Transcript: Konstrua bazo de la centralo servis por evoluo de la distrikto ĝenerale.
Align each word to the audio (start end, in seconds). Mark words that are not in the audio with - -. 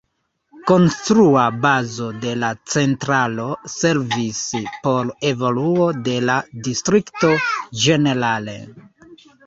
Konstrua 0.69 1.43
bazo 1.65 2.07
de 2.23 2.31
la 2.45 2.49
centralo 2.77 3.47
servis 3.75 4.41
por 4.89 5.15
evoluo 5.35 5.93
de 6.11 6.19
la 6.31 6.43
distrikto 6.71 7.35
ĝenerale. 7.87 8.63